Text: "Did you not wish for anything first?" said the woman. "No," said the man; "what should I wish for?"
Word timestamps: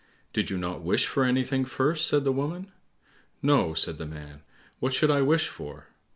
"Did 0.33 0.49
you 0.49 0.57
not 0.57 0.81
wish 0.81 1.05
for 1.05 1.23
anything 1.23 1.63
first?" 1.63 2.07
said 2.07 2.23
the 2.23 2.31
woman. 2.31 2.71
"No," 3.43 3.75
said 3.75 3.99
the 3.99 4.07
man; 4.07 4.41
"what 4.79 4.93
should 4.93 5.11
I 5.11 5.21
wish 5.21 5.47
for?" 5.47 5.89